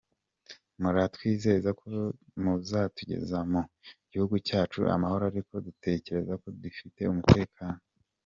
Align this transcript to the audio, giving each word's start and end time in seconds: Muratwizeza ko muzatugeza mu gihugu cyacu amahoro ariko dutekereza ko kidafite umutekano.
Muratwizeza 0.81 1.69
ko 1.79 1.85
muzatugeza 2.43 3.37
mu 3.51 3.61
gihugu 4.11 4.35
cyacu 4.47 4.79
amahoro 4.95 5.23
ariko 5.31 5.53
dutekereza 5.65 6.33
ko 6.41 6.47
kidafite 6.53 7.01
umutekano. 7.07 7.79